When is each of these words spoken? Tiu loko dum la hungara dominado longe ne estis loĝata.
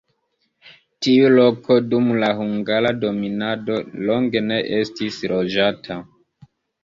Tiu 1.07 1.27
loko 1.33 1.75
dum 1.89 2.07
la 2.23 2.29
hungara 2.39 2.93
dominado 3.03 3.77
longe 4.07 4.43
ne 4.49 4.59
estis 4.81 5.19
loĝata. 5.35 5.99